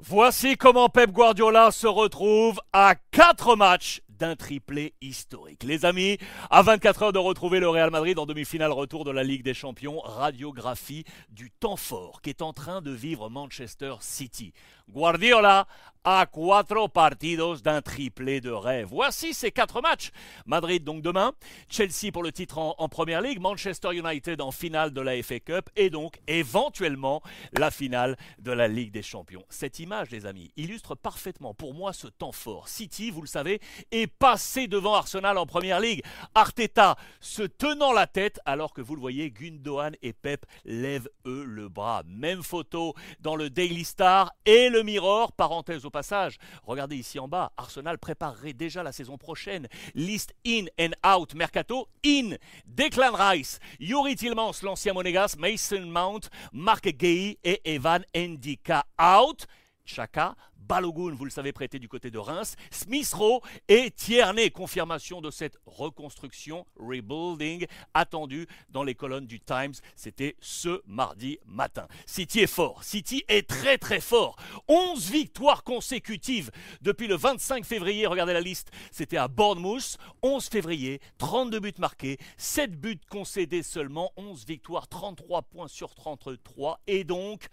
Voici 0.00 0.56
comment 0.56 0.88
Pep 0.88 1.10
Guardiola 1.10 1.72
se 1.72 1.88
retrouve 1.88 2.60
à 2.72 2.94
4 3.10 3.56
matchs 3.56 4.00
d'un 4.18 4.36
triplé 4.36 4.94
historique. 5.00 5.62
Les 5.64 5.84
amis, 5.84 6.18
à 6.50 6.62
24 6.62 7.02
heures 7.02 7.12
de 7.12 7.18
retrouver 7.18 7.60
le 7.60 7.68
Real 7.68 7.90
Madrid 7.90 8.18
en 8.18 8.26
demi-finale 8.26 8.72
retour 8.72 9.04
de 9.04 9.10
la 9.10 9.22
Ligue 9.22 9.42
des 9.42 9.54
Champions, 9.54 10.00
radiographie 10.00 11.04
du 11.30 11.50
temps 11.50 11.76
fort 11.76 12.20
qu'est 12.22 12.42
en 12.42 12.52
train 12.52 12.82
de 12.82 12.90
vivre 12.90 13.30
Manchester 13.30 13.94
City. 14.00 14.52
Guardiola 14.90 15.66
a 16.04 16.26
cuatro 16.26 16.88
partidos 16.88 17.62
d'un 17.62 17.82
triplé 17.82 18.40
de 18.40 18.50
rêve. 18.50 18.88
Voici 18.88 19.34
ces 19.34 19.50
quatre 19.50 19.82
matchs. 19.82 20.10
Madrid 20.46 20.82
donc 20.82 21.02
demain, 21.02 21.32
Chelsea 21.68 22.10
pour 22.12 22.22
le 22.22 22.32
titre 22.32 22.58
en, 22.58 22.74
en 22.78 22.88
Première 22.88 23.20
Ligue, 23.20 23.40
Manchester 23.40 23.94
United 23.94 24.40
en 24.40 24.50
finale 24.50 24.92
de 24.92 25.00
la 25.02 25.22
FA 25.22 25.40
Cup 25.40 25.68
et 25.76 25.90
donc 25.90 26.18
éventuellement 26.26 27.22
la 27.52 27.70
finale 27.70 28.16
de 28.38 28.52
la 28.52 28.68
Ligue 28.68 28.90
des 28.90 29.02
Champions. 29.02 29.44
Cette 29.50 29.80
image, 29.80 30.10
les 30.10 30.24
amis, 30.24 30.50
illustre 30.56 30.94
parfaitement 30.94 31.52
pour 31.52 31.74
moi 31.74 31.92
ce 31.92 32.06
temps 32.06 32.32
fort. 32.32 32.68
City, 32.68 33.10
vous 33.10 33.20
le 33.20 33.26
savez, 33.26 33.60
est 33.90 34.07
passé 34.08 34.66
devant 34.66 34.94
Arsenal 34.94 35.38
en 35.38 35.46
Première 35.46 35.80
Ligue. 35.80 36.02
Arteta 36.34 36.96
se 37.20 37.42
tenant 37.42 37.92
la 37.92 38.06
tête 38.06 38.40
alors 38.44 38.72
que 38.72 38.80
vous 38.80 38.94
le 38.94 39.00
voyez, 39.00 39.30
Gundogan 39.30 39.94
et 40.02 40.12
Pep 40.12 40.46
lèvent 40.64 41.08
eux 41.26 41.44
le 41.44 41.68
bras. 41.68 42.02
Même 42.06 42.42
photo 42.42 42.94
dans 43.20 43.36
le 43.36 43.50
Daily 43.50 43.84
Star 43.84 44.32
et 44.44 44.68
le 44.68 44.82
Mirror, 44.82 45.32
parenthèse 45.32 45.84
au 45.84 45.90
passage. 45.90 46.38
Regardez 46.64 46.96
ici 46.96 47.18
en 47.18 47.28
bas, 47.28 47.52
Arsenal 47.56 47.98
préparerait 47.98 48.52
déjà 48.52 48.82
la 48.82 48.92
saison 48.92 49.18
prochaine. 49.18 49.68
Liste 49.94 50.34
in 50.46 50.66
and 50.80 50.92
out 51.06 51.34
mercato. 51.34 51.88
In, 52.04 52.36
Declan 52.66 53.12
Rice, 53.14 53.58
Yuri 53.80 54.16
Tillmans, 54.16 54.62
l'ancien 54.62 54.92
Monégas, 54.92 55.36
Mason 55.38 55.86
Mount, 55.86 56.30
Mark 56.52 56.88
Gay 56.88 57.38
et 57.44 57.60
Evan 57.64 58.04
Endika. 58.16 58.86
Out, 59.00 59.46
Chaka, 59.88 60.36
Balogun, 60.56 61.14
vous 61.14 61.24
le 61.24 61.30
savez, 61.30 61.52
prêté 61.52 61.78
du 61.78 61.88
côté 61.88 62.10
de 62.10 62.18
Reims, 62.18 62.56
Smith 62.70 63.10
Rowe 63.14 63.40
et 63.68 63.90
Tierney. 63.90 64.50
Confirmation 64.50 65.20
de 65.20 65.30
cette 65.30 65.56
reconstruction, 65.64 66.66
rebuilding, 66.78 67.66
attendue 67.94 68.46
dans 68.68 68.82
les 68.82 68.94
colonnes 68.94 69.26
du 69.26 69.40
Times. 69.40 69.72
C'était 69.96 70.36
ce 70.40 70.82
mardi 70.86 71.38
matin. 71.46 71.88
City 72.06 72.40
est 72.40 72.46
fort. 72.46 72.84
City 72.84 73.24
est 73.28 73.48
très 73.48 73.78
très 73.78 74.00
fort. 74.00 74.36
11 74.68 75.10
victoires 75.10 75.64
consécutives 75.64 76.50
depuis 76.82 77.06
le 77.06 77.16
25 77.16 77.64
février. 77.64 78.06
Regardez 78.06 78.34
la 78.34 78.40
liste. 78.40 78.70
C'était 78.90 79.16
à 79.16 79.28
Bournemouth. 79.28 79.96
11 80.22 80.48
février, 80.48 81.00
32 81.18 81.60
buts 81.60 81.72
marqués, 81.78 82.18
7 82.36 82.78
buts 82.78 83.00
concédés 83.08 83.62
seulement, 83.62 84.12
11 84.16 84.44
victoires, 84.46 84.88
33 84.88 85.42
points 85.42 85.68
sur 85.68 85.94
33. 85.94 86.80
Et 86.86 87.04
donc, 87.04 87.48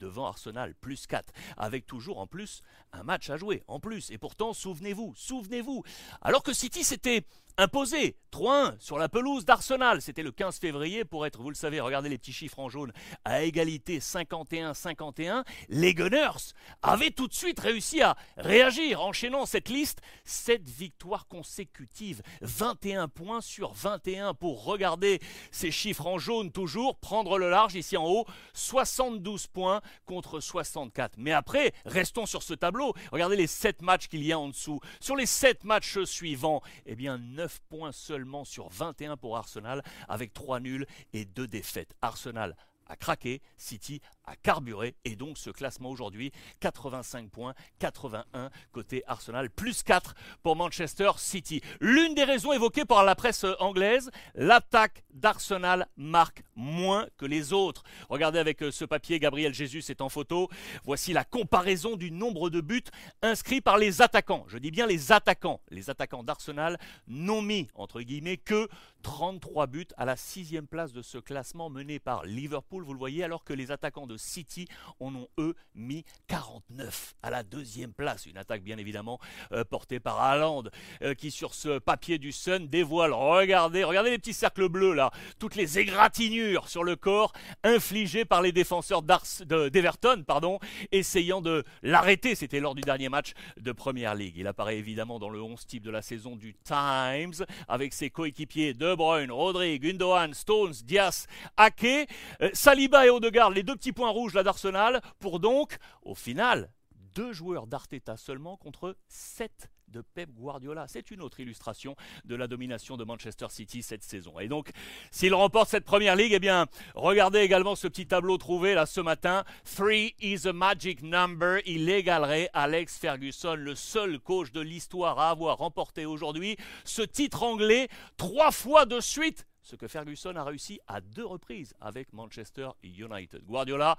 devant 0.00 0.26
Arsenal, 0.26 0.74
plus 0.74 1.06
4, 1.06 1.32
avec 1.56 1.86
toujours 1.86 2.18
en 2.18 2.26
plus 2.26 2.62
un 2.92 3.04
match 3.04 3.30
à 3.30 3.36
jouer, 3.36 3.62
en 3.68 3.78
plus. 3.78 4.10
Et 4.10 4.18
pourtant, 4.18 4.52
souvenez-vous, 4.52 5.14
souvenez-vous, 5.14 5.84
alors 6.22 6.42
que 6.42 6.52
City 6.52 6.82
s'était 6.82 7.24
imposé 7.56 8.16
3-1 8.32 8.76
sur 8.78 8.96
la 8.96 9.08
pelouse 9.08 9.44
d'Arsenal, 9.44 10.00
c'était 10.00 10.22
le 10.22 10.32
15 10.32 10.58
février 10.58 11.04
pour 11.04 11.26
être, 11.26 11.42
vous 11.42 11.50
le 11.50 11.54
savez, 11.54 11.80
regardez 11.80 12.08
les 12.08 12.16
petits 12.16 12.32
chiffres 12.32 12.58
en 12.58 12.68
jaune, 12.68 12.92
à 13.24 13.42
égalité 13.42 13.98
51-51, 13.98 15.44
les 15.68 15.94
Gunners 15.94 16.54
avaient 16.82 17.10
tout 17.10 17.28
de 17.28 17.34
suite 17.34 17.60
réussi 17.60 18.02
à 18.02 18.16
réagir, 18.36 19.02
enchaînant 19.02 19.46
cette 19.46 19.68
liste, 19.68 20.00
7 20.24 20.66
victoires 20.68 21.26
consécutives, 21.26 22.22
21 22.40 23.08
points 23.08 23.40
sur 23.40 23.72
21 23.72 24.32
pour 24.34 24.64
regarder 24.64 25.20
ces 25.50 25.70
chiffres 25.70 26.06
en 26.06 26.18
jaune 26.18 26.52
toujours, 26.52 26.96
prendre 26.96 27.36
le 27.36 27.50
large 27.50 27.74
ici 27.74 27.96
en 27.96 28.06
haut, 28.06 28.26
72 28.54 29.48
points 29.48 29.82
contre 30.06 30.40
64. 30.40 31.14
Mais 31.18 31.32
après, 31.32 31.72
restons 31.84 32.26
sur 32.26 32.42
ce 32.42 32.54
tableau. 32.54 32.94
Regardez 33.12 33.36
les 33.36 33.46
7 33.46 33.82
matchs 33.82 34.08
qu'il 34.08 34.24
y 34.24 34.32
a 34.32 34.38
en 34.38 34.48
dessous. 34.48 34.80
Sur 35.00 35.16
les 35.16 35.26
7 35.26 35.64
matchs 35.64 36.02
suivants, 36.04 36.62
eh 36.86 36.94
bien 36.94 37.18
9 37.18 37.60
points 37.68 37.92
seulement 37.92 38.44
sur 38.44 38.68
21 38.68 39.16
pour 39.16 39.36
Arsenal 39.36 39.82
avec 40.08 40.32
3 40.32 40.60
nuls 40.60 40.86
et 41.12 41.24
2 41.24 41.46
défaites. 41.46 41.94
Arsenal 42.02 42.56
a 42.90 42.96
craqué, 42.96 43.40
City 43.56 44.00
a 44.24 44.36
carburé 44.36 44.96
et 45.04 45.16
donc 45.16 45.38
ce 45.38 45.50
classement 45.50 45.90
aujourd'hui 45.90 46.32
85 46.60 47.30
points, 47.30 47.54
81 47.78 48.50
côté 48.72 49.02
Arsenal, 49.06 49.48
plus 49.48 49.82
4 49.82 50.14
pour 50.42 50.56
Manchester 50.56 51.10
City. 51.16 51.62
L'une 51.80 52.14
des 52.14 52.24
raisons 52.24 52.52
évoquées 52.52 52.84
par 52.84 53.04
la 53.04 53.14
presse 53.14 53.46
anglaise, 53.60 54.10
l'attaque 54.34 55.04
d'Arsenal 55.12 55.88
marque 55.96 56.42
moins 56.56 57.06
que 57.16 57.26
les 57.26 57.52
autres. 57.52 57.84
Regardez 58.08 58.38
avec 58.38 58.60
ce 58.70 58.84
papier, 58.84 59.18
Gabriel 59.18 59.54
Jesus 59.54 59.90
est 59.90 60.00
en 60.00 60.08
photo. 60.08 60.48
Voici 60.84 61.12
la 61.12 61.24
comparaison 61.24 61.96
du 61.96 62.10
nombre 62.10 62.50
de 62.50 62.60
buts 62.60 62.82
inscrits 63.22 63.60
par 63.60 63.78
les 63.78 64.02
attaquants. 64.02 64.44
Je 64.48 64.58
dis 64.58 64.70
bien 64.70 64.86
les 64.86 65.12
attaquants. 65.12 65.60
Les 65.70 65.90
attaquants 65.90 66.24
d'Arsenal 66.24 66.78
n'ont 67.06 67.42
mis, 67.42 67.68
entre 67.74 68.02
guillemets, 68.02 68.36
que 68.36 68.68
33 69.02 69.66
buts 69.66 69.86
à 69.96 70.04
la 70.04 70.16
sixième 70.16 70.66
place 70.66 70.92
de 70.92 71.02
ce 71.02 71.18
classement 71.18 71.70
mené 71.70 71.98
par 71.98 72.24
Liverpool, 72.24 72.79
vous 72.84 72.92
le 72.92 72.98
voyez, 72.98 73.24
alors 73.24 73.44
que 73.44 73.52
les 73.52 73.70
attaquants 73.70 74.06
de 74.06 74.16
City 74.16 74.66
en 75.00 75.14
ont 75.14 75.28
eux 75.38 75.54
mis 75.74 76.04
49 76.28 77.14
à 77.22 77.30
la 77.30 77.42
deuxième 77.42 77.92
place. 77.92 78.26
Une 78.26 78.36
attaque 78.36 78.62
bien 78.62 78.78
évidemment 78.78 79.18
euh, 79.52 79.64
portée 79.64 80.00
par 80.00 80.20
Haaland 80.20 80.64
euh, 81.02 81.14
qui 81.14 81.30
sur 81.30 81.54
ce 81.54 81.78
papier 81.78 82.18
du 82.18 82.32
Sun 82.32 82.68
dévoile, 82.68 83.12
regardez, 83.12 83.84
regardez 83.84 84.10
les 84.10 84.18
petits 84.18 84.32
cercles 84.32 84.68
bleus 84.68 84.94
là, 84.94 85.10
toutes 85.38 85.56
les 85.56 85.78
égratignures 85.78 86.68
sur 86.68 86.84
le 86.84 86.96
corps 86.96 87.32
infligées 87.64 88.24
par 88.24 88.42
les 88.42 88.52
défenseurs 88.52 89.02
d'Everton, 89.02 90.24
pardon, 90.26 90.58
essayant 90.92 91.40
de 91.40 91.64
l'arrêter. 91.82 92.34
C'était 92.34 92.60
lors 92.60 92.74
du 92.74 92.82
dernier 92.82 93.08
match 93.08 93.32
de 93.58 93.72
Première 93.72 94.14
Ligue. 94.14 94.36
Il 94.36 94.46
apparaît 94.46 94.78
évidemment 94.78 95.18
dans 95.18 95.30
le 95.30 95.40
11 95.40 95.66
type 95.66 95.82
de 95.82 95.90
la 95.90 96.02
saison 96.02 96.36
du 96.36 96.54
Times 96.54 97.44
avec 97.68 97.92
ses 97.92 98.10
coéquipiers 98.10 98.74
De 98.74 98.94
Bruyne, 98.94 99.30
Rodri, 99.30 99.78
Gundogan, 99.78 100.34
Stones, 100.34 100.74
Diaz, 100.84 101.26
Ake, 101.56 102.08
euh, 102.42 102.50
Saliba 102.70 103.04
et 103.04 103.10
Odegaard, 103.10 103.50
les 103.50 103.64
deux 103.64 103.74
petits 103.74 103.90
points 103.90 104.10
rouge 104.10 104.32
là 104.32 104.44
d'Arsenal 104.44 105.00
pour 105.18 105.40
donc, 105.40 105.76
au 106.02 106.14
final, 106.14 106.70
deux 107.16 107.32
joueurs 107.32 107.66
d'Arteta 107.66 108.16
seulement 108.16 108.56
contre 108.56 108.96
sept 109.08 109.68
de 109.88 110.02
Pep 110.02 110.30
Guardiola. 110.30 110.86
C'est 110.86 111.10
une 111.10 111.20
autre 111.20 111.40
illustration 111.40 111.96
de 112.24 112.36
la 112.36 112.46
domination 112.46 112.96
de 112.96 113.02
Manchester 113.02 113.46
City 113.48 113.82
cette 113.82 114.04
saison. 114.04 114.38
Et 114.38 114.46
donc, 114.46 114.70
s'il 115.10 115.34
remporte 115.34 115.68
cette 115.68 115.84
première 115.84 116.14
ligue, 116.14 116.32
eh 116.32 116.38
bien, 116.38 116.66
regardez 116.94 117.40
également 117.40 117.74
ce 117.74 117.88
petit 117.88 118.06
tableau 118.06 118.38
trouvé 118.38 118.74
là 118.74 118.86
ce 118.86 119.00
matin. 119.00 119.42
Three 119.64 120.14
is 120.20 120.46
a 120.46 120.52
magic 120.52 121.02
number. 121.02 121.58
Il 121.66 121.90
égalerait 121.90 122.50
Alex 122.52 122.98
Ferguson, 122.98 123.56
le 123.56 123.74
seul 123.74 124.20
coach 124.20 124.52
de 124.52 124.60
l'histoire 124.60 125.18
à 125.18 125.30
avoir 125.30 125.58
remporté 125.58 126.06
aujourd'hui 126.06 126.56
ce 126.84 127.02
titre 127.02 127.42
anglais 127.42 127.88
trois 128.16 128.52
fois 128.52 128.86
de 128.86 129.00
suite 129.00 129.44
ce 129.70 129.76
que 129.76 129.86
Ferguson 129.86 130.34
a 130.34 130.42
réussi 130.42 130.80
à 130.88 131.00
deux 131.00 131.24
reprises 131.24 131.74
avec 131.80 132.12
Manchester 132.12 132.70
United. 132.82 133.44
Guardiola 133.44 133.96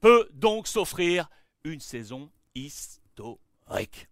peut 0.00 0.28
donc 0.32 0.66
s'offrir 0.66 1.28
une 1.64 1.80
saison 1.80 2.30
historique. 2.56 4.08